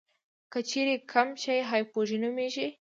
[0.51, 2.67] که چیرې کم شي هایپوژي نومېږي.